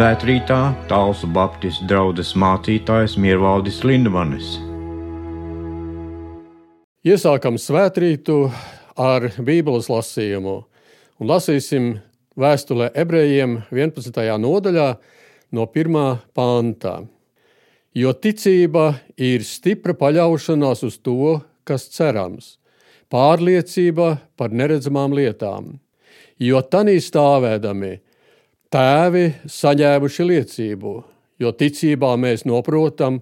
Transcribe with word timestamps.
Svētrītā 0.00 0.86
Talsu 0.88 1.28
Baptistu 1.28 1.84
draugs 1.84 2.30
mācītājs 2.32 3.18
Miervaldis 3.20 3.82
Lindmanis. 3.84 4.54
Iesākam 7.04 7.58
svētrītu 7.60 8.38
ar 8.96 9.28
Bībeles 9.36 9.90
lasījumu 9.92 10.56
un 11.20 11.28
lasīsim 11.28 11.90
vēstulē 12.32 12.88
ebrejiem 12.96 13.58
11. 13.68 14.24
nodaļā 14.40 14.88
no 15.52 15.68
1. 15.68 16.02
pāntā. 16.32 16.96
Jo 17.92 18.16
ticība 18.16 18.94
ir 19.20 19.44
stipra 19.44 19.92
paļaušanās 19.92 20.86
uz 20.88 20.96
to, 20.96 21.42
kas 21.68 21.90
cerams, 21.92 22.54
pārliecība 23.12 24.14
par 24.32 24.48
neredzamām 24.48 25.12
lietām. 25.12 25.74
Jo 26.40 26.64
tanī 26.64 27.02
stāvēdami 27.04 27.98
tēvi 28.70 29.32
saņēmuši 29.50 30.26
liecību, 30.30 30.94
jo 31.42 31.50
ticībā 31.52 32.14
mēs 32.20 32.46
noprotam, 32.46 33.20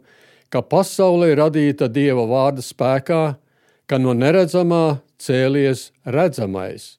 ka 0.53 0.61
pasaule 0.65 1.31
ir 1.33 1.41
radīta 1.41 1.89
Dieva 1.93 2.27
vārda 2.29 2.65
spēkā, 2.65 3.23
ka 3.89 3.99
no 4.01 4.13
neredzamā 4.17 5.01
cēlies 5.21 5.89
redzamais. 6.05 6.97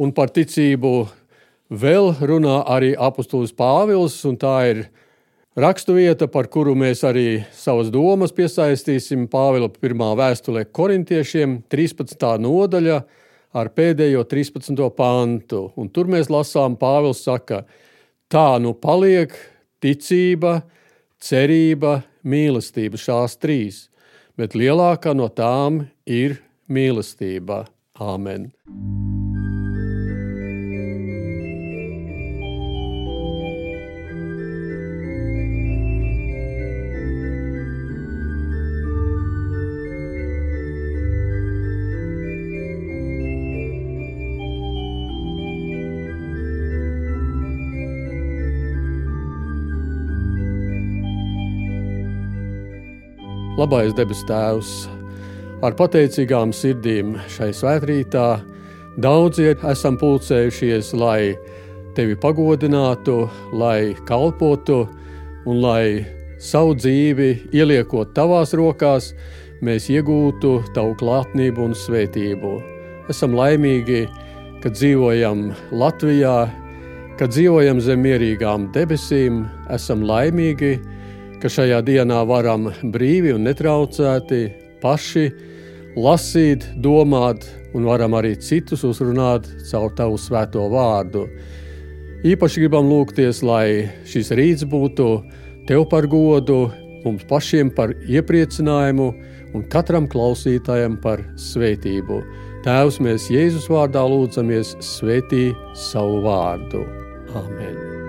Un 0.00 0.14
par 0.16 0.30
ticību 0.32 1.08
vēl 1.70 2.14
runā 2.22 2.62
arī 2.70 2.94
apustulis 2.94 3.52
Pāvils, 3.54 4.16
un 4.26 4.38
tā 4.40 4.54
ir 4.70 4.84
raksturvieta, 5.58 6.30
par 6.30 6.48
kuru 6.50 6.76
mēs 6.78 7.02
arī 7.06 7.42
savas 7.52 7.90
domas 7.90 8.34
piesaistīsim 8.34 9.26
Pāvila 9.30 9.68
pirmā 9.70 10.12
vēstulē 10.18 10.64
korintiešiem, 10.70 11.60
13. 11.70 12.38
nodaļa 12.46 13.02
ar 13.52 13.70
pēdējo 13.74 14.24
13. 14.30 14.78
pantu. 14.94 15.68
Un 15.76 15.90
tur 15.90 16.10
mēs 16.10 16.30
lasām, 16.30 16.78
Pāvils 16.78 17.22
saka, 17.26 17.64
tā 18.30 18.60
nu 18.62 18.72
paliek 18.78 19.34
ticība, 19.82 20.60
cerība, 21.20 22.00
mīlestība 22.22 23.00
šās 23.00 23.36
trīs, 23.42 23.84
bet 24.38 24.56
lielākā 24.56 25.16
no 25.16 25.28
tām 25.28 25.84
ir 26.06 26.38
mīlestība. 26.70 27.64
Āmen! 28.00 28.52
Labais 53.70 53.92
debes 53.94 54.24
Tēvs, 54.26 54.70
ar 55.62 55.76
pateicīgām 55.78 56.50
sirdīm 56.50 57.12
šai 57.30 57.52
svētkrītā 57.54 58.24
daudzi 58.98 59.52
esam 59.70 59.94
pulcējušies, 60.00 60.88
lai 60.98 61.36
tevi 61.94 62.16
pagodinātu, 62.18 63.28
lai 63.54 63.94
kalpotu 64.10 64.80
un 65.46 65.62
lai 65.62 66.02
savu 66.42 66.74
dzīvi 66.82 67.30
ieliekot 67.54 68.10
tavās 68.18 68.56
rokās, 68.58 69.12
mēs 69.62 69.86
iegūtu 69.94 70.56
tavu 70.74 70.98
klātnību 70.98 71.68
un 71.70 71.78
svētību. 71.78 72.56
Esam 73.06 73.38
laimīgi, 73.38 74.08
ka 74.64 74.74
dzīvojam 74.74 75.52
Latvijā, 75.70 76.38
ka 77.22 77.30
dzīvojam 77.30 77.78
zem 77.86 78.02
mierīgām 78.02 78.72
debesīm, 78.74 79.44
esam 79.70 80.02
laimīgi, 80.02 80.80
ka 80.82 80.98
ka 81.40 81.48
šajā 81.48 81.80
dienā 81.86 82.20
varam 82.28 82.68
brīvi 82.92 83.32
un 83.32 83.46
netraucēti 83.48 84.40
paši 84.82 85.24
lasīt, 85.96 86.66
domāt 86.84 87.46
un 87.74 87.86
varam 87.88 88.16
arī 88.18 88.34
citus 88.40 88.84
uzrunāt 88.84 89.48
caur 89.70 89.92
tavu 89.96 90.18
svēto 90.20 90.66
vārdu. 90.72 91.26
Īpaši 92.26 92.64
gribam 92.64 92.90
lūgties, 92.90 93.40
lai 93.46 93.88
šis 94.08 94.32
rīts 94.36 94.66
būtu 94.68 95.08
tev 95.68 95.86
par 95.88 96.08
godu, 96.10 96.66
mums 97.06 97.24
pašiem 97.30 97.72
par 97.72 97.94
iepriecinājumu 98.04 99.08
un 99.56 99.64
katram 99.72 100.08
klausītājam 100.10 100.98
par 101.00 101.24
svētību. 101.40 102.20
Tēvs, 102.66 103.00
mēs 103.00 103.30
Jēzus 103.32 103.70
vārdā 103.72 104.04
lūdzamies, 104.04 104.76
svētī 104.84 105.48
savu 105.88 106.20
vārdu. 106.26 106.84
Amen! 107.32 107.99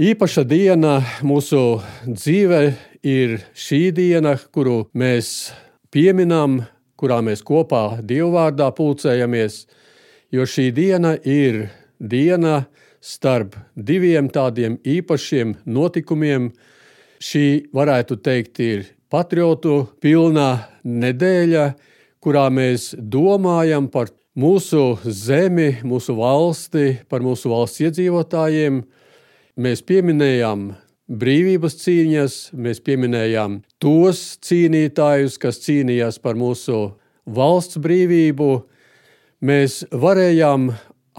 Īpaša 0.00 0.46
diena 0.48 0.94
mūsu 1.20 1.58
dzīvē 2.08 2.60
ir 3.04 3.34
šī 3.52 3.80
diena, 3.92 4.30
kuru 4.48 4.86
mēs 4.96 5.50
pieminam, 5.92 6.54
kurā 6.96 7.18
mēs 7.20 7.42
kopā 7.44 7.98
dievvvārdā 8.08 8.70
pulcējamies, 8.78 9.58
jo 10.32 10.46
šī 10.48 10.64
diena 10.72 11.10
ir 11.20 11.66
diena 12.00 12.62
starp 13.04 13.58
diviem 13.76 14.30
tādiem 14.32 14.78
īpašiem 14.80 15.58
notikumiem. 15.68 16.48
Šī, 17.20 17.68
varētu 17.76 18.16
teikt, 18.24 18.62
ir 18.64 18.86
patriotu 19.12 19.82
pilna 20.00 20.62
nedēļa, 20.80 21.66
kurā 22.24 22.46
mēs 22.48 22.94
domājam 22.96 23.90
par 23.92 24.08
mūsu 24.32 24.96
zemi, 25.04 25.74
mūsu 25.84 26.16
valsti, 26.16 27.02
par 27.04 27.20
mūsu 27.20 27.52
valsts 27.52 27.84
iedzīvotājiem, 27.84 28.80
Mēs 29.60 29.82
pieminējām 29.84 30.70
brīvības 31.20 31.74
cīņas, 31.82 32.34
mēs 32.56 32.78
pieminējām 32.80 33.58
tos 33.82 34.38
cīnītājus, 34.46 35.34
kas 35.42 35.58
cīnījās 35.66 36.16
par 36.22 36.38
mūsu 36.40 36.78
valsts 37.28 37.76
brīvību. 37.82 38.46
Mēs 39.44 39.82
varējām 39.92 40.70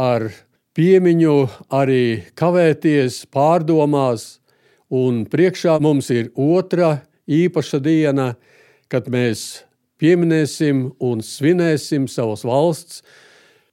ar 0.01 0.25
piemiņu 0.73 1.35
arī 1.69 2.05
kavēties 2.39 3.19
pārdomās, 3.29 4.39
un 4.89 5.21
priekšā 5.29 5.77
mums 5.83 6.09
ir 6.09 6.31
otra 6.33 7.03
īpaša 7.29 7.81
diena, 7.83 8.31
kad 8.89 9.11
mēs 9.11 9.67
pieminēsim 10.01 10.88
un 10.97 11.21
svinēsim 11.21 12.09
savas 12.09 12.47
valsts 12.47 13.03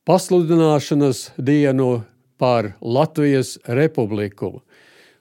pasludināšanas 0.05 1.31
dienu 1.41 2.03
par 2.39 2.73
Latvijas 2.81 3.57
republiku. 3.67 4.61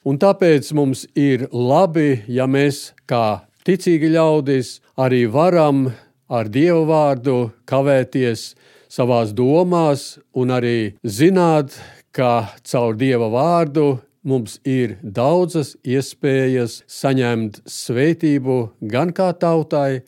Un 0.08 0.20
tāpēc 0.22 0.70
mums 0.78 1.04
ir 1.18 1.48
labi, 1.52 2.24
ja 2.32 2.48
mēs 2.48 2.94
kā 3.10 3.44
ticīgi 3.68 4.14
ļaudis 4.14 4.78
arī 4.96 5.26
varam 5.28 5.90
ar 6.32 6.48
Dievu 6.48 6.86
vārdu 6.88 7.38
kavēties 7.68 8.54
savās 8.92 9.34
domās 9.36 10.18
un 10.36 10.54
arī 10.56 10.96
zināt, 11.04 11.76
ka 12.12 12.54
caur 12.64 12.96
Dieva 12.98 13.28
vārdu 13.30 13.98
mums 14.28 14.58
ir 14.68 14.98
daudzas 15.02 15.76
iespējas 15.86 16.82
saņemt 16.92 17.62
svētību 17.70 18.58
gan 18.92 19.14
kā 19.16 19.32
tautai, 19.40 20.02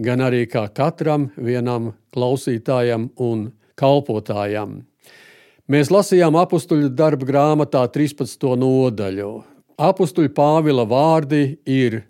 gan 0.00 0.24
arī 0.24 0.46
kā 0.50 0.66
katram 0.74 1.30
vienam 1.36 1.92
klausītājam 2.12 3.10
un 3.16 3.50
kalpotājam. 3.78 4.82
Mēs 5.70 5.92
lasījām 5.94 6.34
apakstuļu 6.40 6.88
darba 6.90 7.22
grāmatā 7.22 7.84
13. 7.94 8.48
nodaļu. 8.58 9.28
Apakstuļu 9.78 10.32
Pāvila 10.34 10.82
vārdi 10.90 11.60
ir, 11.70 12.00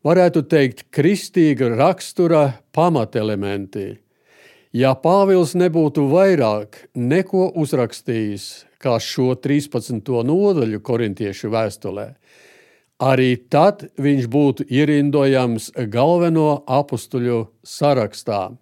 varētu 0.00 0.40
teikt, 0.48 0.86
kristīga 0.88 1.68
rakstura 1.74 2.54
pamatelementi. 2.72 3.98
Ja 4.72 4.94
Pāvils 4.96 5.52
nebūtu 5.60 6.06
vairāk 6.08 6.78
neko 6.96 7.50
uzrakstījis 7.60 8.46
kā 8.80 8.94
šo 8.96 9.34
13. 9.36 10.00
nodaļu 10.24 10.80
korintiešu 10.80 11.50
vēstulē, 11.52 12.06
arī 12.96 13.34
tad 13.52 13.90
viņš 14.00 14.30
būtu 14.32 14.66
ierindojams 14.72 15.68
galveno 15.92 16.62
apstuļu 16.64 17.42
sarakstā. 17.60 18.54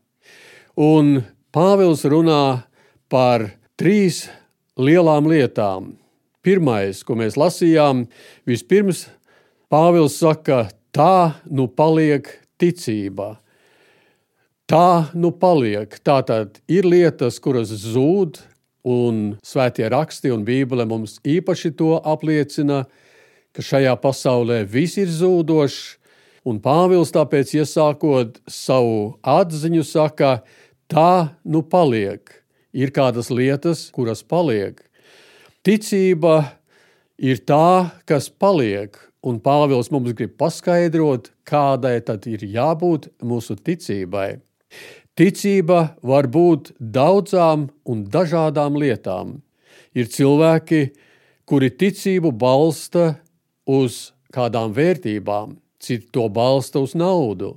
Un 0.74 1.22
Pāvils 1.54 2.02
runā 2.02 2.64
par 3.06 3.46
trīs 3.78 4.26
lielām 4.78 5.28
lietām. 5.30 5.94
Pirmais, 6.42 7.04
ko 7.04 7.16
mēs 7.18 7.38
lasījām, 7.38 8.06
vispirms 8.48 9.06
Pāvils 9.68 10.16
saka, 10.16 10.70
tā 10.96 11.36
nu 11.52 11.66
paliek 11.68 12.30
ticība. 12.56 13.36
Tā 14.68 15.10
nu 15.12 15.28
paliek. 15.32 15.92
Tātad 16.04 16.62
ir 16.68 16.88
lietas, 16.88 17.36
kuras 17.40 17.68
zūd, 17.68 18.40
un 18.88 19.36
svētie 19.44 19.86
raksti 19.92 20.32
un 20.32 20.46
Bībele 20.46 20.86
mums 20.88 21.18
īpaši 21.26 21.74
to 21.76 21.98
apliecina, 22.00 22.86
ka 23.52 23.64
šajā 23.64 23.94
pasaulē 24.00 24.62
viss 24.64 24.96
ir 25.00 25.12
zūdošs, 25.12 25.98
un 26.48 26.60
Pāvils 26.64 27.12
tāpēc 27.12 27.52
iesākot 27.60 28.40
savu 28.48 29.18
atziņu 29.20 29.84
saka, 29.84 30.38
tā 30.88 31.34
nu 31.44 31.60
paliek. 31.60 32.38
Ir 32.76 32.92
kādas 32.92 33.30
lietas, 33.32 33.88
kuras 33.94 34.22
paliek. 34.22 34.82
Ticība 35.64 36.58
ir 37.18 37.40
tā, 37.48 37.90
kas 38.08 38.28
paliek, 38.28 38.96
un 39.24 39.40
Pāvils 39.42 39.90
mums 39.90 40.14
grib 40.16 40.36
paskaidrot, 40.38 41.32
kādai 41.48 41.98
tad 42.04 42.28
ir 42.30 42.44
jābūt 42.44 43.08
mūsu 43.24 43.56
ticībai. 43.56 44.38
Ticība 45.18 45.96
var 46.06 46.28
būt 46.30 46.74
daudzām 46.78 47.68
un 47.88 48.04
dažādām 48.06 48.76
lietām. 48.78 49.40
Ir 49.96 50.06
cilvēki, 50.06 50.92
kuri 51.48 51.72
ticību 51.74 52.30
balsta 52.38 53.16
uz 53.66 54.12
kādām 54.34 54.70
vērtībām, 54.76 55.56
citi 55.82 56.06
to 56.14 56.28
balsta 56.30 56.84
uz 56.84 56.94
naudu. 56.94 57.56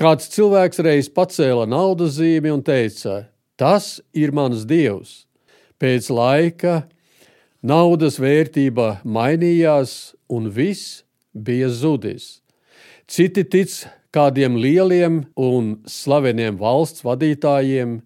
Kāds 0.00 0.30
cilvēks 0.32 0.80
reiz 0.82 1.10
pacēla 1.12 1.68
naudas 1.68 2.16
zīmi 2.16 2.50
un 2.50 2.64
teica: 2.64 3.28
Tas 3.60 3.98
ir 4.16 4.32
mans 4.32 4.64
dievs. 4.64 5.26
Pēc 5.76 6.08
laika 6.08 6.86
naudas 7.60 8.16
vērtība 8.20 9.02
mainījās 9.04 10.14
un 10.32 10.48
viss 10.48 11.02
bija 11.36 11.68
zudis. 11.68 12.40
Citi 13.04 13.44
tic 13.44 13.74
kādiem 14.16 14.56
lieliem 14.56 15.24
un 15.36 15.74
slaveniem 15.84 16.56
valsts 16.56 17.04
vadītājiem, 17.04 17.98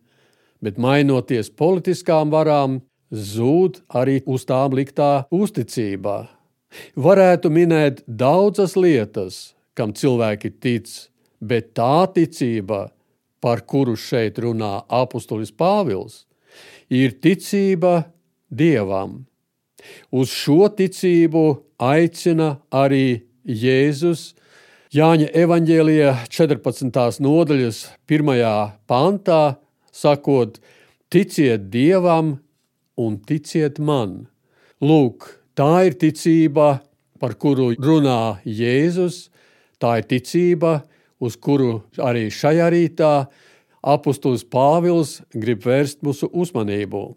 bet 0.65 0.81
mainoties 0.81 1.53
politiskām 1.55 2.33
varām, 2.35 2.81
zūd 3.15 3.83
arī 3.95 4.21
uz 4.27 4.47
tām 4.49 4.75
liktā 4.75 5.29
uzticībā. 5.31 6.25
Varētu 6.99 7.51
minēt 7.55 8.03
daudzas 8.09 8.75
lietas, 8.75 9.55
kam 9.79 9.95
cilvēki 9.95 10.51
tic, 10.59 10.91
bet 11.39 11.75
tā 11.79 12.09
ticība, 12.17 12.89
par 13.45 13.61
kuru 13.69 13.93
šeit 14.01 14.41
runā 14.41 14.79
apustulis 14.89 15.53
Pāvils, 15.53 16.25
ir 16.89 17.19
ticība 17.21 18.07
Dievam. 18.49 19.27
Uz 20.09 20.33
šo 20.33 20.71
ticību 20.73 21.45
aicina 21.77 22.55
arī 22.73 23.21
Jēzus 23.45 24.31
Jāņa 24.95 25.27
evanģēlija 25.35 26.11
14. 26.31 27.19
nodaļas 27.25 27.79
1. 28.07 28.29
pantā, 28.87 29.57
sakot, 29.91 30.61
ticiet 31.11 31.65
Dievam 31.73 32.37
un 32.95 33.17
ticiet 33.27 33.81
man. 33.83 34.29
Lūk, 34.79 35.27
tā 35.59 35.89
ir 35.89 35.97
ticība, 35.99 36.79
par 37.19 37.35
kuru 37.43 37.73
runā 37.75 38.39
Jēzus, 38.47 39.33
tā 39.83 39.99
ir 39.99 40.07
ticība, 40.15 40.77
uz 41.25 41.37
kuru 41.41 41.83
arī 42.03 42.29
šajā 42.33 42.69
rītā 42.75 43.13
apustulis 43.85 44.45
Pāvils 44.45 45.19
grib 45.33 45.65
vērst 45.67 46.03
mūsu 46.05 46.31
uzmanību. 46.33 47.13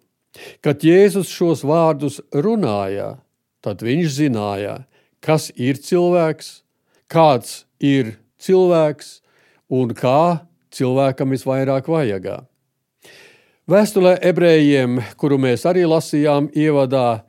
Kad 0.62 0.84
Jēzus 0.86 1.32
šos 1.34 1.64
vārdus 1.66 2.20
runāja, 2.36 3.18
tad 3.64 3.82
viņš 3.86 4.10
zināja, 4.20 4.76
kas 5.24 5.50
ir 5.56 5.80
cilvēks, 5.82 6.62
kāds 7.10 7.64
ir 7.80 8.18
cilvēks 8.44 9.18
un 9.74 9.96
kā 9.98 10.44
cilvēkam 10.76 11.34
visvairāk 11.34 11.90
vajagā. 11.90 12.42
Vēstulē 13.68 14.14
ebrejiem, 14.24 15.02
kuru 15.20 15.40
mēs 15.44 15.66
arī 15.68 15.84
lasījām 15.90 16.48
ievadā, 16.56 17.24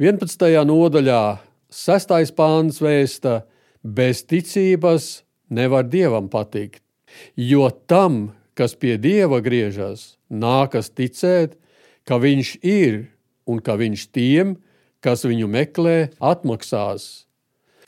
11. 0.00 0.46
nodaļā, 0.64 1.24
6. 1.72 2.32
pāns 2.36 2.80
vēsta, 2.80 3.42
bez 3.82 4.22
ticības 4.24 5.22
nevar 5.52 5.84
dievam 5.88 6.30
patikt, 6.32 6.82
jo 7.36 7.68
tam, 7.86 8.32
kas 8.56 8.74
pie 8.76 8.96
dieva 9.00 9.42
griežas, 9.44 10.16
nākas 10.32 10.90
ticēt, 10.92 11.58
ka 12.08 12.18
viņš 12.20 12.56
ir 12.64 13.04
un 13.48 13.60
ka 13.60 13.76
viņš 13.78 14.06
tiem, 14.14 14.56
kas 15.02 15.26
viņu 15.26 15.48
meklē, 15.50 16.12
atmaksās. 16.22 17.26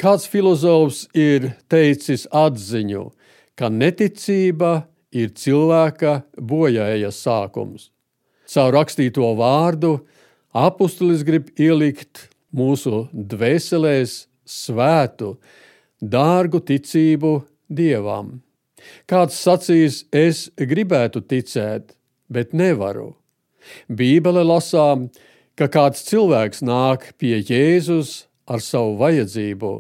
Kāds 0.01 0.27
filozofs 0.27 1.05
ir 1.15 1.53
teicis 1.71 2.27
atziņu, 2.35 3.07
ka 3.55 3.71
neticība 3.71 4.89
ir 5.15 5.31
cilvēka 5.39 6.25
bojājas 6.35 7.21
sākums. 7.23 7.91
Caur 8.51 8.75
rakstīto 8.75 9.31
vārdu 9.39 10.01
apustulis 10.55 11.23
grib 11.27 11.53
ielikt 11.55 12.29
mūsu 12.55 13.07
dvēselēs 13.15 14.25
svētu, 14.45 15.37
dārgu 16.03 16.61
ticību 16.61 17.39
dievam. 17.69 18.41
Kāds 19.09 19.37
sacīs, 19.41 20.05
es 20.13 20.51
gribētu 20.59 21.23
ticēt, 21.25 21.95
bet 22.29 22.53
nevaru. 22.53 23.15
Bībele 23.89 24.45
lasām, 24.45 25.09
ka 25.57 25.69
kāds 25.73 26.05
cilvēks 26.09 26.65
nāk 26.67 27.13
pie 27.19 27.39
Jēzus 27.39 28.27
ar 28.51 28.61
savu 28.61 28.99
vajadzību, 29.01 29.73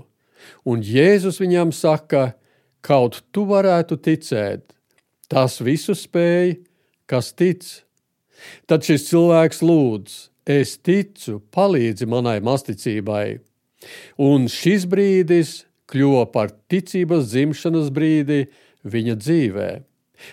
un 0.70 0.84
Jēzus 0.84 1.40
viņam 1.42 1.72
saka, 1.74 2.32
kaut 2.84 3.22
tu 3.32 3.44
varētu 3.48 3.98
ticēt, 4.00 4.72
tas 5.28 5.60
visu 5.64 5.96
spēj, 5.96 6.58
kas 7.10 7.32
tic. 7.36 7.64
Tad 8.68 8.84
šis 8.84 9.08
cilvēks 9.08 9.62
lūdz, 9.64 10.16
es 10.48 10.76
ticu, 10.84 11.40
palīdzi 11.54 12.08
manai 12.08 12.38
masticībai. 12.44 13.40
Un 14.20 14.48
šis 14.52 14.84
brīdis 14.88 15.64
kļuva 15.90 16.26
par 16.32 16.52
ticības 16.70 17.30
dzimšanas 17.32 17.90
brīdi 17.94 18.44
viņa 18.84 19.16
dzīvē. 19.20 19.70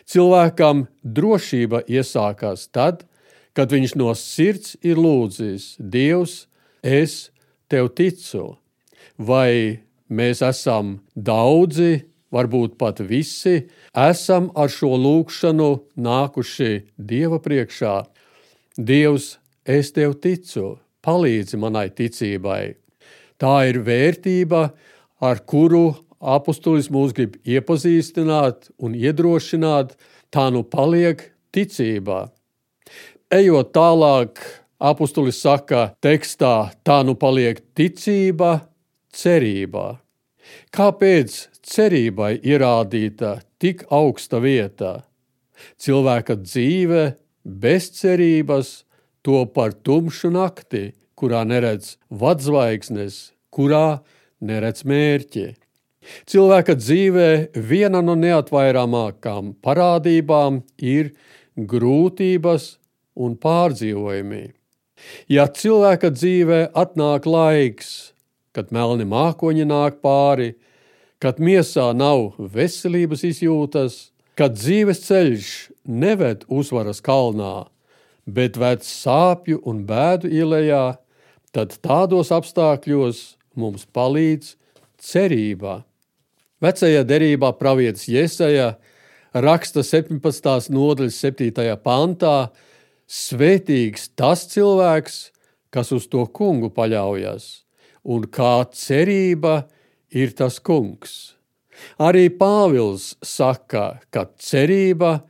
Cilvēkam 0.08 0.86
drošība 1.04 1.84
iesākās 1.90 2.68
tad, 2.72 3.06
kad 3.58 3.72
viņš 3.74 3.96
no 4.00 4.14
sirds 4.16 4.78
ir 4.86 5.00
lūdzis: 5.02 5.76
Dievs, 5.80 6.46
es 6.84 7.32
tev 7.72 7.92
ticu, 7.98 8.56
vai 9.18 9.82
mēs 10.12 10.44
esam 10.46 11.00
daudzi, 11.16 12.06
varbūt 12.32 12.78
pat 12.80 13.02
visi, 13.04 13.68
esam 13.92 14.50
ar 14.56 14.72
šo 14.72 14.96
lūgšanu 14.96 15.72
nākuši 16.00 16.72
Dieva 16.96 17.42
priekšā. 17.44 17.96
Dievs, 18.80 19.36
es 19.68 19.92
tev 19.92 20.16
ticu, 20.24 20.78
palīdzi 21.04 21.60
manai 21.60 21.90
ticībai. 21.92 22.78
Tā 23.42 23.56
ir 23.68 23.82
vērtība, 23.84 24.70
ar 25.22 25.44
kuru 25.46 25.94
apustulis 26.22 26.90
mūs 26.94 27.14
grib 27.18 27.38
iepazīstināt 27.48 28.72
un 28.82 28.98
iedrošināt, 28.98 29.96
tā 30.34 30.50
nu 30.54 30.64
paliek 30.66 31.24
ticībā. 31.54 32.26
Ejot 33.32 33.72
tālāk 33.76 34.42
Apostulis 34.82 35.38
saka, 35.38 35.92
tekstā 36.02 36.72
tā 36.82 37.04
nu 37.06 37.14
paliek 37.14 37.60
ticība, 37.78 38.64
cerībā. 39.14 40.00
Kāpēc 40.74 41.36
cerībai 41.62 42.32
ierādīta 42.42 43.36
tik 43.62 43.84
augsta 43.94 44.40
vieta? 44.42 45.04
Cilvēka 45.78 46.40
dzīve 46.42 47.04
bez 47.46 47.92
cerības 48.00 48.72
to 49.22 49.44
par 49.54 49.78
tumšu 49.86 50.32
nakti, 50.34 50.96
kurā 51.14 51.44
neredz 51.46 52.00
vadzvaigznes, 52.10 53.36
kurā 53.54 53.86
neredz 53.86 54.21
mērķi. 54.42 55.52
Cilvēka 56.26 56.76
dzīvē 56.80 57.28
viena 57.54 58.02
no 58.02 58.16
neatvairāmākām 58.18 59.54
parādībām 59.62 60.64
ir 60.82 61.12
grūtības 61.56 62.78
un 63.22 63.36
pārdzīvojumi. 63.38 64.44
Ja 65.30 65.46
cilvēka 65.48 66.12
dzīvē 66.14 66.62
atnāk 66.78 67.26
laiks, 67.30 68.14
kad 68.54 68.72
melni 68.74 69.06
mākoņi 69.06 69.66
nāk 69.70 70.02
pāri, 70.02 70.56
kad 71.22 71.38
miesā 71.38 71.92
nav 71.94 72.34
veselības 72.38 73.24
izjūtas, 73.28 74.10
kad 74.38 74.58
dzīves 74.58 75.04
ceļš 75.06 75.52
neved 75.86 76.48
uzvaras 76.50 77.02
kalnā, 77.04 77.68
bet 78.26 78.58
ved 78.58 78.86
sāpju 78.86 79.62
un 79.68 79.84
bēdu 79.86 80.32
ielējā, 80.34 80.98
tad 81.54 81.78
tādos 81.84 82.32
apstākļos 82.34 83.22
mums 83.56 83.86
palīdz 83.86 84.56
cerībā. 85.02 85.82
Vecajā 86.62 87.02
derībā 87.08 87.52
pravietis 87.58 88.06
Jēzeja 88.12 88.76
raksta 89.34 89.84
17. 89.86 90.70
nodaļas 90.74 91.18
7. 91.24 91.76
pantā: 91.82 92.52
Svētīgs 93.12 94.12
tas 94.16 94.46
cilvēks, 94.52 95.32
kas 95.74 95.92
uz 95.92 96.08
to 96.08 96.26
kungu 96.28 96.70
paļaujas, 96.72 97.66
un 98.04 98.28
kā 98.28 98.62
cerība 98.72 99.66
ir 100.12 100.36
tas 100.38 100.60
kungs. 100.60 101.36
Arī 101.98 102.30
Pāvils 102.30 103.16
saka, 103.26 104.02
ka 104.14 104.28
cerība 104.38 105.24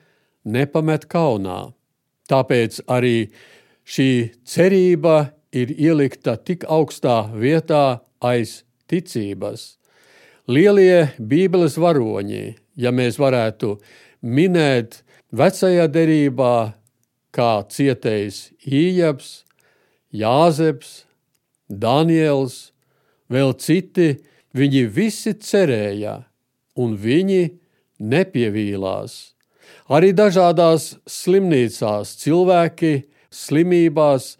nepamet 0.44 1.08
kaunā. 1.08 1.72
Tāpēc 2.28 2.82
arī 2.92 3.32
šī 3.88 4.10
cerība 4.48 5.32
ir 5.52 5.72
ielikta 5.76 6.38
tik 6.38 6.66
augstā 6.68 7.24
vietā 7.36 8.02
aiz 8.22 8.62
ticības. 8.90 9.76
Lielie 10.52 11.12
Bībeles 11.18 11.78
varoņi, 11.80 12.56
ja 12.76 12.92
mēs 12.92 13.20
varētu 13.22 13.76
minēt 14.22 15.02
vecajā 15.32 15.88
derībā, 15.92 16.74
kā 17.32 17.52
cietējs 17.72 18.50
Ījabs, 18.68 19.46
Jāzeps, 20.12 21.06
Daniels, 21.72 22.72
vēl 23.32 23.54
citi, 23.56 24.18
viņi 24.52 24.84
visi 24.92 25.32
cerēja, 25.40 26.18
un 26.76 26.98
viņi 27.00 27.44
nepievīlās. 28.02 29.32
Arī 29.92 30.12
dažādās 30.16 30.96
slimnīcās 31.08 32.16
cilvēki 32.20 32.94
slimībās, 33.32 34.36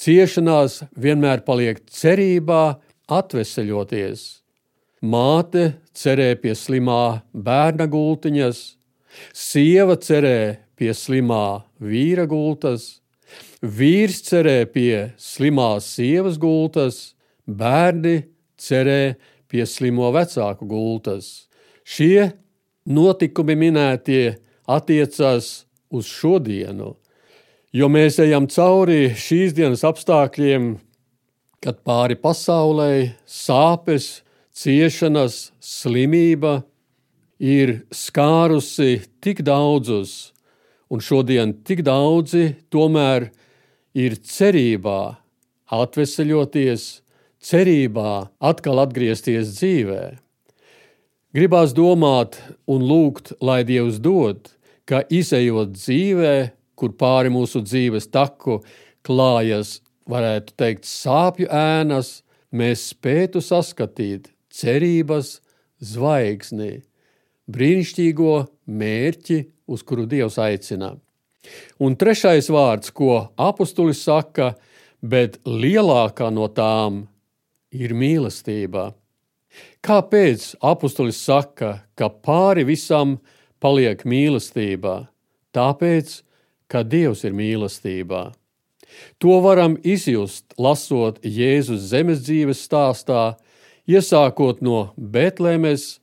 ciešanās 0.00 0.80
vienmēr 0.94 1.42
paliek 1.46 1.82
cerībā 1.90 2.78
atveseļoties. 3.10 4.22
Māte 5.00 5.64
cerē 5.96 6.34
pie 6.40 6.52
slimā 6.56 7.22
bērna 7.32 7.86
gultiņas, 7.88 8.58
sieva 9.32 9.96
cerē 9.96 10.60
pie 10.76 10.92
slimā 10.96 11.62
vīra 11.80 12.26
gultas, 12.28 13.00
vīrs 13.60 14.20
cerē 14.28 14.64
pie 14.72 15.12
slimās 15.20 15.88
sievas 15.96 16.36
gultas, 16.40 17.14
bērni 17.46 18.22
cerē 18.60 19.16
pie 19.50 19.66
slimo 19.66 20.10
vecāku 20.14 20.68
gultas. 20.68 21.48
Šie 21.84 22.30
notikumi 22.86 23.56
minētie 23.58 24.38
attiecas 24.70 25.64
uz 25.90 26.06
šodienu, 26.06 26.94
jo 27.74 27.88
mēs 27.90 28.20
ejam 28.22 28.46
cauri 28.50 29.10
šīs 29.18 29.56
dienas 29.56 29.82
apstākļiem, 29.86 30.76
kad 31.60 31.82
pāri 31.84 32.16
pasaulē 32.16 33.12
sāpes, 33.28 34.22
ciešanas, 34.56 35.50
slimība 35.60 36.62
ir 37.40 37.82
skārusi 37.92 39.00
tik 39.20 39.42
daudzus, 39.44 40.32
un 40.90 41.04
šodien 41.04 41.54
tik 41.64 41.84
daudzi 41.86 42.54
tomēr 42.72 43.28
ir 43.96 44.16
cerībā 44.16 45.00
atveseļoties, 45.70 46.88
cerībā 47.40 48.14
atkal 48.40 48.82
atgriezties 48.82 49.54
dzīvē. 49.56 50.02
Gribās 51.36 51.72
domāt 51.76 52.40
un 52.66 52.82
lūgt, 52.82 53.36
lai 53.40 53.62
Dievs 53.68 54.00
dod, 54.02 54.48
ka 54.84 55.04
izējot 55.06 55.76
dzīvē, 55.76 56.34
kur 56.74 56.96
pāri 56.98 57.30
mūsu 57.30 57.62
dzīves 57.62 58.08
taku 58.10 58.58
klājas, 59.06 59.78
varētu 60.10 60.56
teikt, 60.58 60.88
sāpju 60.88 61.48
ēnas, 61.54 62.20
mēs 62.50 62.90
spētu 62.92 63.42
saskatīt 63.44 64.30
cerības 64.50 65.38
zvaigzni, 65.80 66.80
brīnišķīgo 67.50 68.34
mērķi, 68.66 69.38
uz 69.70 69.84
kuru 69.86 70.06
Dievs 70.10 70.38
aicina. 70.42 70.94
Un 71.80 71.96
trešais 71.96 72.50
vārds, 72.52 72.92
ko 72.92 73.30
apustulis 73.40 74.02
saka, 74.04 74.54
bet 75.00 75.38
lielākā 75.46 76.28
no 76.34 76.50
tām 76.52 77.06
ir 77.72 77.94
mīlestība. 77.96 78.90
Kāpēc 79.82 80.52
apustulis 80.62 81.18
saka, 81.24 81.80
ka 81.96 82.10
pāri 82.10 82.66
visam 82.68 83.16
paliek 83.62 84.04
mīlestība? 84.04 85.08
Tāpēc, 85.56 86.20
ka 86.70 86.84
Dievs 86.86 87.24
ir 87.26 87.34
mīlestībā. 87.34 88.28
To 89.22 89.40
varam 89.44 89.76
izjust, 89.84 90.46
lasot 90.58 91.20
Jēzus 91.24 91.88
zemes 91.92 92.22
dzīves 92.24 92.62
stāstā, 92.66 93.36
iesākot 93.88 94.62
no 94.64 94.90
Betlēmes 94.96 95.98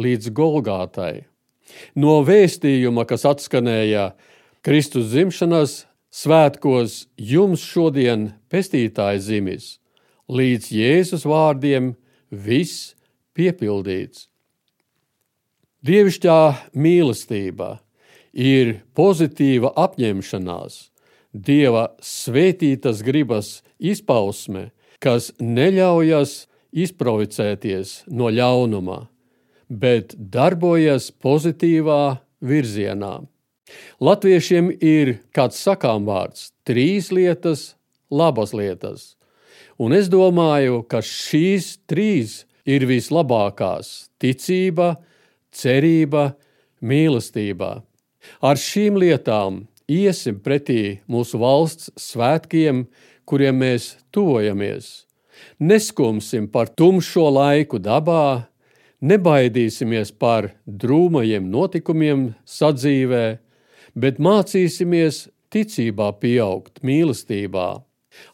līdz 0.00 0.32
Golgātai. 0.36 1.26
No 1.94 2.20
vēstījuma, 2.26 3.06
kas 3.06 3.26
atskanēja 3.28 4.10
Kristus 4.66 5.12
dzimšanas 5.12 5.84
svētkos, 6.10 7.06
jums 7.16 7.62
šodien 7.64 8.32
pestītājs 8.50 9.28
zimis, 9.28 9.68
līdz 10.30 10.72
Jēzus 10.74 11.26
vārdiem 11.28 11.94
viss 12.30 12.94
piepildīts. 13.36 14.26
Dievišķā 15.80 16.40
mīlestība 16.76 17.78
ir 18.36 18.80
pozitīva 18.94 19.72
apņemšanās, 19.80 20.89
Dieva 21.32 21.92
svētītas 22.02 23.04
gribas 23.06 23.60
izpausme, 23.78 24.70
kas 24.98 25.30
neļaujas 25.38 26.48
izprovocēties 26.74 28.04
no 28.10 28.30
ļaunuma, 28.34 29.04
bet 29.70 30.16
darbojas 30.18 31.10
pozitīvā 31.22 32.18
virzienā. 32.42 33.20
Latviešiem 34.02 34.72
ir 34.82 35.20
kāds 35.30 35.62
sakām 35.62 36.04
vārds- 36.08 36.50
trīs 36.66 37.12
lietas, 37.14 37.74
labas 38.10 38.50
lietas. 38.52 39.14
Un 39.78 39.92
es 39.92 40.08
domāju, 40.08 40.82
ka 40.88 40.98
šīs 40.98 41.78
trīs 41.86 42.44
ir 42.66 42.80
vislabākās- 42.80 44.08
ticība, 44.20 44.96
cerība, 45.52 46.34
mīlestība. 46.82 47.82
Ar 48.42 48.56
šīm 48.56 48.98
lietām 48.98 49.66
iesim 49.90 50.38
pretī 50.42 51.00
mūsu 51.10 51.40
valsts 51.42 51.90
svētkiem, 51.98 52.84
kuriem 53.26 53.60
mēs 53.62 53.96
tuvojamies. 54.14 55.04
Neskumsim 55.58 56.48
par 56.52 56.70
tumšo 56.76 57.26
laiku 57.32 57.80
dabā, 57.82 58.46
nebaidīsimies 59.00 60.12
par 60.20 60.52
drūmajiem 60.66 61.46
notikumiem 61.50 62.30
sadzīvē, 62.44 63.24
bet 63.96 64.20
mācīsimies 64.22 65.28
ticībā 65.50 66.10
pieaugt, 66.20 66.82
mīlestībā. 66.86 67.68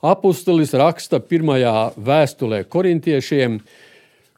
Apostolis 0.04 0.72
raksta 0.76 1.20
pirmajā 1.20 1.92
vēstulē 1.96 2.64
korintiešiem, 2.72 3.60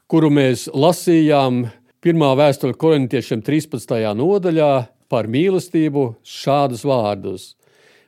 kuru 0.09 0.29
mēs 0.33 0.67
lasījām 0.73 1.65
pirmā 2.03 2.31
vēstule 2.39 2.75
korintiešiem 2.79 3.41
13. 3.45 3.99
nodaļā 4.19 4.73
par 5.09 5.27
mīlestību 5.27 6.05
šādus 6.23 6.85
vārdus: 6.87 7.53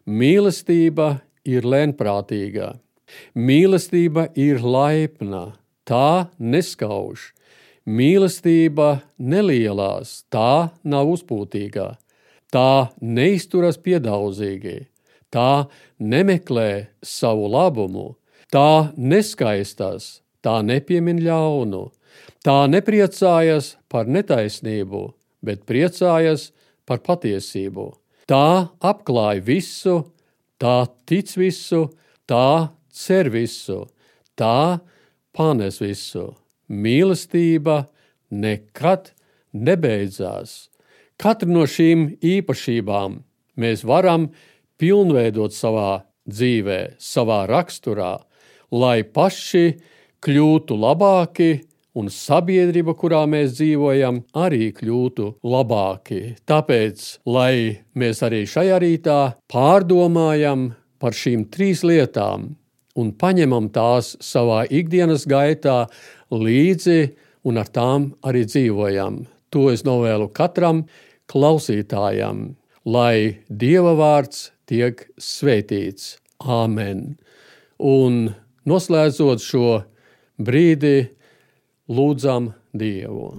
Mīlestība 0.06 1.22
ir 1.46 1.66
lēnprātīga, 1.66 2.76
mīlestība 3.36 4.30
ir 4.38 4.62
laipna, 4.62 5.56
tā 5.86 6.32
neskauž, 6.40 7.32
mīlestība 7.86 9.02
nelielās, 9.18 10.22
tā 10.30 10.72
nav 10.84 11.12
uzpūtīgā, 11.16 11.90
tā 12.54 12.92
neizturas 13.02 13.80
piedaudzīgi, 13.82 14.78
tā 15.32 15.68
nemeklē 16.00 16.92
savu 17.04 17.48
labumu, 17.52 18.16
tā 18.52 18.92
neskaistās, 18.98 20.22
tā 20.44 20.60
nepiemin 20.66 21.22
ļaunu, 21.24 21.88
tā 22.46 22.66
nepriecājas 22.70 23.76
par 23.90 24.10
netaisnību, 24.10 25.06
bet 25.42 25.66
priecājas 25.70 26.52
par 26.92 27.00
patiesību. 27.08 27.88
Tā 28.28 28.68
apklāj 28.84 29.40
visu, 29.48 29.96
tā 30.60 30.84
tic 31.08 31.32
visu, 31.40 31.88
tā 32.28 32.72
cer 32.92 33.32
visu, 33.32 33.86
tā 34.36 34.82
panes 35.36 35.80
visu. 35.80 36.34
Mīlestība 36.68 37.86
nekad 38.32 39.12
nebeidzās. 39.56 40.68
Katru 41.20 41.52
no 41.54 41.66
šīm 41.70 42.08
īpašībām 42.20 43.20
mēs 43.62 43.84
varam 43.88 44.30
pilnveidot 44.82 45.56
savā 45.56 46.04
dzīvē, 46.28 46.96
savā 47.00 47.44
raksturā, 47.52 48.16
lai 48.72 49.02
paši 49.04 49.66
kļūtu 50.24 50.78
labāki 50.80 51.52
un 51.98 52.08
sabiedrība, 52.12 52.96
kurā 52.98 53.24
mēs 53.30 53.56
dzīvojam, 53.58 54.22
arī 54.38 54.72
kļūtu 54.76 55.28
labāki. 55.44 56.22
Tāpēc, 56.48 57.08
lai 57.28 57.84
mēs 57.98 58.24
arī 58.26 58.46
šajā 58.48 58.80
rītā 58.84 59.20
pārdomājam 59.52 60.72
par 61.02 61.18
šīm 61.18 61.48
trīs 61.52 61.84
lietām 61.88 62.52
un 63.00 63.12
paņemam 63.16 63.70
tās 63.74 64.16
savā 64.24 64.64
ikdienas 64.70 65.26
gaitā 65.30 65.86
līdzi 66.32 67.12
un 67.48 67.60
ar 67.62 67.70
tām 67.72 68.12
arī 68.28 68.46
dzīvojam. 68.48 69.24
To 69.52 69.68
es 69.72 69.84
novēlu 69.88 70.30
katram 70.32 70.86
klausītājam, 71.32 72.54
lai 72.88 73.44
Dieva 73.50 73.96
vārds 74.00 74.52
tiek 74.70 75.04
svētīts. 75.20 76.18
Āmen! 76.42 77.18
Un 77.82 78.32
noslēdzot 78.66 79.44
šo 79.44 79.82
brīdi, 80.42 81.12
lūdzam 81.92 82.52
Dievu. 82.72 83.32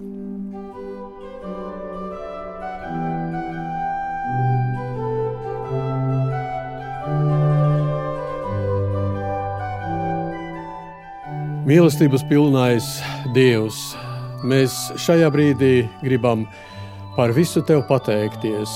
Mīlestības 11.63 12.25
pilnais 12.27 12.85
Dievs, 13.33 13.77
mēs 14.43 14.73
šajā 14.99 15.29
brīdī 15.31 15.85
gribam 16.03 16.43
par 17.15 17.31
visu 17.33 17.63
Tev 17.65 17.85
pateikties 17.87 18.73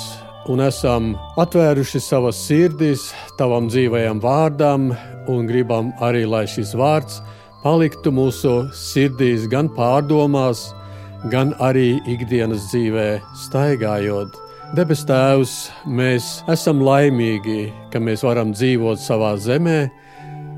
un 0.47 0.63
esam 0.63 1.11
atvēruši 1.39 1.99
savas 1.99 2.39
sirdis 2.47 3.09
Tavam 3.37 3.67
dzīvajam 3.67 4.21
vārdam 4.23 4.93
un 5.27 5.49
gribam 5.49 5.91
arī, 5.99 6.23
lai 6.23 6.45
šis 6.47 6.71
vārds 6.79 7.19
paliktu 7.63 8.11
mūsu 8.13 8.67
sirdīs, 8.75 9.47
gan 9.51 9.69
pārdomās, 9.75 10.69
gan 11.31 11.53
arī 11.63 11.97
ikdienas 12.09 12.69
dzīvē 12.71 13.07
staigājot. 13.45 14.35
Debes 14.75 15.05
Tēvs, 15.07 15.53
mēs 15.87 16.41
esam 16.51 16.81
laimīgi, 16.83 17.69
ka 17.93 18.01
mēs 18.03 18.25
varam 18.27 18.51
dzīvot 18.51 18.99
savā 18.99 19.37
zemē, 19.39 19.79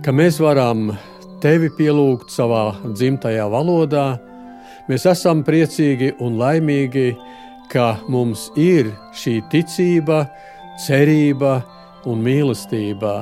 ka 0.06 0.14
mēs 0.16 0.40
varam 0.42 0.90
Tevi 1.40 1.70
pielūgt 1.72 2.34
savā 2.34 2.74
dzimtajā 2.84 3.46
valodā. 3.48 4.18
Mēs 4.90 5.06
esam 5.08 5.44
priecīgi 5.48 6.16
un 6.26 6.36
laimīgi, 6.42 7.14
ka 7.72 8.00
mums 8.10 8.50
ir 8.60 8.90
šī 9.16 9.38
ticība, 9.54 10.26
cerība 10.84 11.62
un 12.10 12.20
mīlestība. 12.26 13.14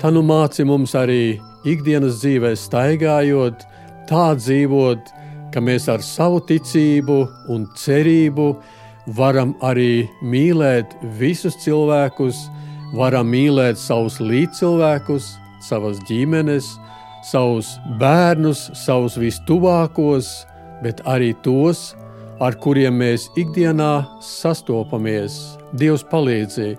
Tā 0.00 0.10
nu 0.10 0.24
māci 0.26 0.64
mums 0.66 0.96
arī 0.98 1.36
ikdienas 1.68 2.20
dzīvē 2.22 2.54
staigājot, 2.58 3.66
tā 4.10 4.32
dzīvot, 4.38 5.12
ka 5.52 5.60
mēs 5.60 5.88
ar 5.92 6.02
savu 6.04 6.40
ticību 6.48 7.18
un 7.52 7.66
cerību 7.78 8.48
varam 9.18 9.54
arī 9.64 10.08
mīlēt 10.22 10.94
visus 11.18 11.56
cilvēkus, 11.64 12.46
varam 12.96 13.30
mīlēt 13.32 13.80
savus 13.80 14.20
līdzcilvēkus, 14.20 15.32
savas 15.62 16.00
ģimenes, 16.08 16.74
savus 17.24 17.76
bērnus, 18.00 18.68
savus 18.74 19.18
vistuvākos, 19.20 20.30
bet 20.82 21.02
arī 21.06 21.32
tos, 21.44 21.92
ar 22.42 22.56
kuriem 22.58 22.98
mēs 22.98 23.28
ikdienā 23.38 23.92
sastopamies. 24.24 25.38
Dievs 25.78 26.02
palīdzi, 26.10 26.74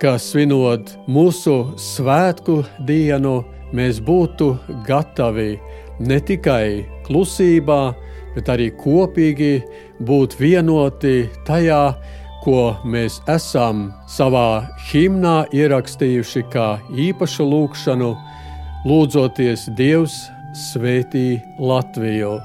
ka 0.00 0.14
svinot 0.22 0.94
mūsu 1.10 1.56
svētku 1.80 2.60
dienu, 2.86 3.40
mēs 3.76 4.00
būtu 4.04 4.52
gatavi 4.86 5.52
ne 6.00 6.18
tikai 6.20 6.86
klusībā, 7.06 7.82
bet 8.34 8.48
arī 8.52 8.70
kopīgi 8.80 9.60
būt 10.06 10.36
vienoti 10.40 11.28
tajā, 11.48 11.84
ko 12.40 12.72
mēs 12.88 13.18
esam 13.28 13.90
savā 14.08 14.64
himnā 14.88 15.50
ierakstījuši 15.52 16.44
kā 16.52 16.68
īpašu 17.08 17.44
lūgšanu, 17.44 18.14
lūdzoties 18.88 19.66
Dievs 19.76 20.22
svētī 20.56 21.42
Latviju, 21.60 22.38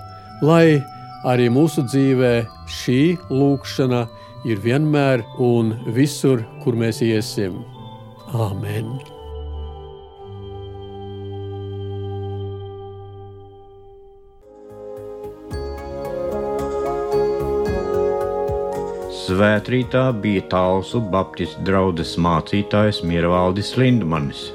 lai 0.43 0.81
arī 1.25 1.47
mūsu 1.49 1.85
dzīvē 1.87 2.35
šī 2.81 3.01
lūkšana 3.31 4.03
ir 4.45 4.61
vienmēr 4.61 5.25
un 5.41 5.73
visur, 5.95 6.43
kur 6.63 6.77
mēs 6.77 7.01
iesim. 7.05 7.61
Āmen! 8.35 9.14
Svētrītā 19.25 20.01
bija 20.21 20.43
Talsu 20.51 20.99
Baptistu 21.13 21.63
draugs 21.65 22.11
mācītājs 22.21 22.99
Miervaldis 23.09 23.71
Lindmanis. 23.79 24.51